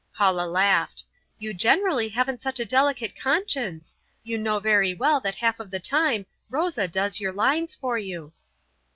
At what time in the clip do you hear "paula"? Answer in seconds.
0.15-0.47